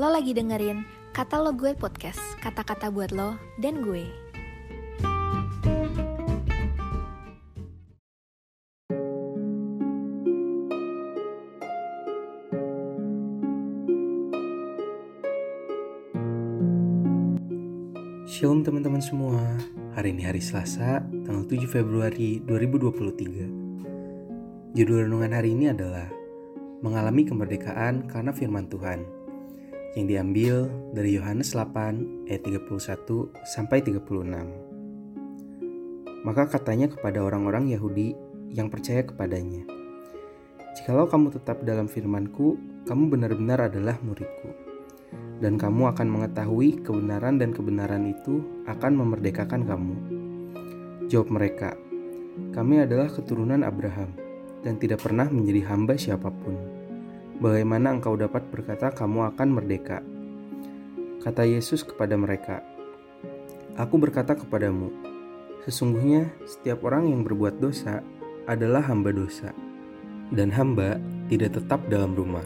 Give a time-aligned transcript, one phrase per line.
[0.00, 0.80] Lo lagi dengerin
[1.12, 4.08] Kata Lo Gue Podcast, kata-kata buat lo dan gue.
[18.24, 19.36] Shalom teman-teman semua,
[19.92, 24.72] hari ini hari Selasa, tanggal 7 Februari 2023.
[24.80, 26.08] Judul renungan hari ini adalah
[26.80, 29.19] Mengalami Kemerdekaan Karena Firman Tuhan
[29.98, 33.98] yang diambil dari Yohanes 8 ayat 31 sampai 36.
[36.20, 38.12] Maka katanya kepada orang-orang Yahudi
[38.52, 39.64] yang percaya kepadanya,
[40.70, 42.54] Jikalau kamu tetap dalam firmanku,
[42.86, 44.70] kamu benar-benar adalah muridku
[45.40, 49.96] dan kamu akan mengetahui kebenaran dan kebenaran itu akan memerdekakan kamu.
[51.10, 51.74] Jawab mereka,
[52.54, 54.14] kami adalah keturunan Abraham
[54.62, 56.79] dan tidak pernah menjadi hamba siapa pun.
[57.40, 60.04] Bagaimana engkau dapat berkata kamu akan merdeka?
[61.24, 62.60] Kata Yesus kepada mereka,
[63.80, 64.92] Aku berkata kepadamu,
[65.64, 68.04] sesungguhnya setiap orang yang berbuat dosa
[68.44, 69.56] adalah hamba dosa,
[70.28, 71.00] dan hamba
[71.32, 72.44] tidak tetap dalam rumah,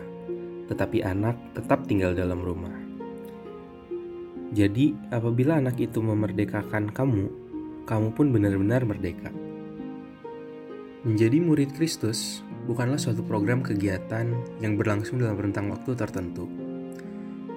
[0.71, 2.79] tetapi anak tetap tinggal dalam rumah.
[4.55, 7.27] Jadi, apabila anak itu memerdekakan kamu,
[7.83, 9.35] kamu pun benar-benar merdeka.
[11.03, 16.49] Menjadi murid Kristus bukanlah suatu program kegiatan yang berlangsung dalam rentang waktu tertentu,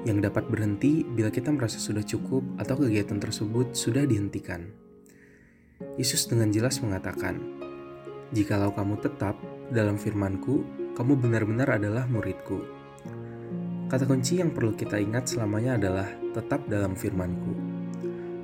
[0.04, 4.68] yang dapat berhenti bila kita merasa sudah cukup atau kegiatan tersebut sudah dihentikan.
[5.96, 7.40] Yesus dengan jelas mengatakan,
[8.36, 9.40] "Jikalau kamu tetap
[9.72, 10.64] dalam firman-Ku,
[11.00, 12.60] kamu benar-benar adalah murid-Ku."
[13.88, 17.56] Kata kunci yang perlu kita ingat selamanya adalah tetap dalam firmanku.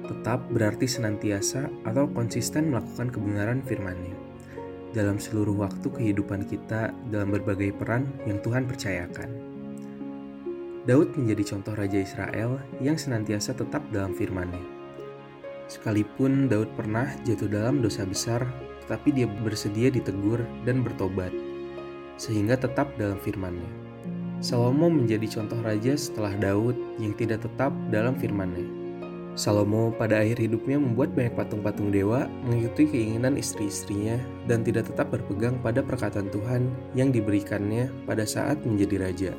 [0.08, 4.23] Tetap berarti senantiasa atau konsisten melakukan kebenaran firmannya
[4.94, 9.30] dalam seluruh waktu kehidupan kita dalam berbagai peran yang Tuhan percayakan.
[10.86, 14.62] Daud menjadi contoh Raja Israel yang senantiasa tetap dalam firmannya.
[15.66, 18.46] Sekalipun Daud pernah jatuh dalam dosa besar,
[18.86, 21.32] tetapi dia bersedia ditegur dan bertobat,
[22.20, 23.84] sehingga tetap dalam firmannya.
[24.44, 28.83] Salomo menjadi contoh raja setelah Daud yang tidak tetap dalam firman-Nya.
[29.34, 35.58] Salomo pada akhir hidupnya membuat banyak patung-patung dewa, mengikuti keinginan istri-istrinya, dan tidak tetap berpegang
[35.66, 39.32] pada perkataan Tuhan yang diberikannya pada saat menjadi raja.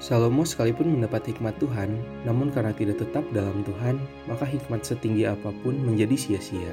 [0.00, 5.52] Salomo sekalipun mendapat hikmat Tuhan, namun karena tidak tetap dalam Tuhan, maka hikmat setinggi apa
[5.60, 6.72] pun menjadi sia-sia.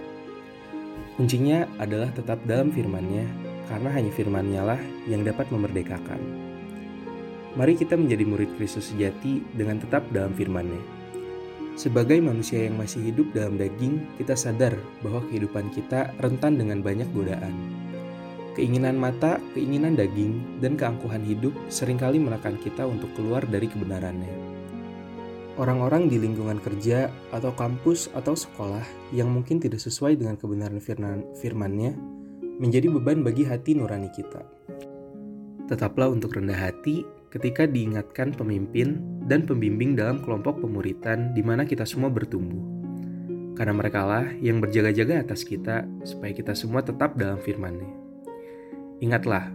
[1.20, 3.28] Kuncinya adalah tetap dalam firman-Nya,
[3.68, 4.80] karena hanya firman-Nya lah
[5.12, 6.24] yang dapat memerdekakan.
[7.60, 10.97] Mari kita menjadi murid Kristus sejati dengan tetap dalam firman-Nya.
[11.78, 14.74] Sebagai manusia yang masih hidup dalam daging, kita sadar
[15.06, 17.54] bahwa kehidupan kita rentan dengan banyak godaan.
[18.58, 24.58] Keinginan mata, keinginan daging, dan keangkuhan hidup sering kali menekan kita untuk keluar dari kebenarannya.
[25.62, 30.82] Orang-orang di lingkungan kerja atau kampus atau sekolah yang mungkin tidak sesuai dengan kebenaran
[31.38, 31.94] firman-Nya
[32.58, 34.42] menjadi beban bagi hati nurani kita.
[35.70, 41.84] Tetaplah untuk rendah hati ketika diingatkan pemimpin dan pembimbing dalam kelompok pemuritan di mana kita
[41.84, 42.64] semua bertumbuh.
[43.54, 47.92] Karena mereka lah yang berjaga-jaga atas kita supaya kita semua tetap dalam firman-Nya.
[49.04, 49.52] Ingatlah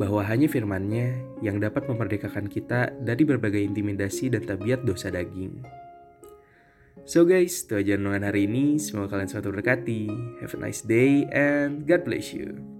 [0.00, 5.60] bahwa hanya firman-Nya yang dapat memerdekakan kita dari berbagai intimidasi dan tabiat dosa daging.
[7.04, 8.78] So guys, itu aja hari ini.
[8.78, 10.02] Semoga kalian selalu berkati.
[10.40, 12.79] Have a nice day and God bless you.